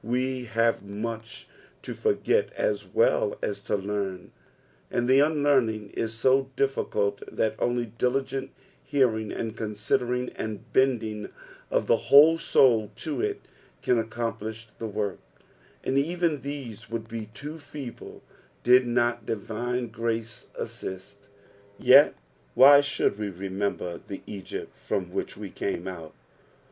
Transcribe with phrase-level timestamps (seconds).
[0.03, 1.47] We have much
[1.83, 4.31] to forget as well as to learn,
[4.89, 8.49] and the unlearning is so difiicult that only diligent
[8.83, 11.29] hearing, and considering, and bending
[11.69, 13.41] of the whole soul to it,
[13.83, 15.19] can accomplish the work;
[15.83, 18.23] and even these would be too feeble
[18.63, 21.27] did not divine grace assist.
[21.77, 22.15] Yet
[22.55, 26.15] why should we remember the Egypt from which we came out